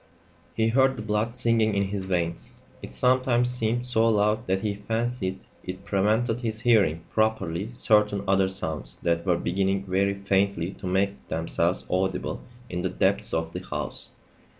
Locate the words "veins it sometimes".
2.05-3.51